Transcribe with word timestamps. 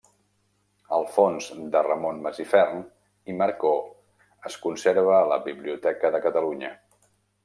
El 0.95 1.03
fons 1.17 1.49
de 1.75 1.81
Ramon 1.87 2.21
Masifern 2.23 2.81
i 3.33 3.35
Marcó 3.41 3.73
es 4.51 4.55
conserva 4.65 5.13
a 5.19 5.29
la 5.33 5.37
Biblioteca 5.49 6.11
de 6.17 6.23
Catalunya. 6.25 6.73